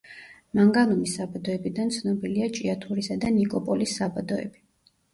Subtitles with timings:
[0.59, 4.69] მანგანუმის საბადოებიდან ცნობილია ჭიათურისა და ნიკოპოლის საბადოები.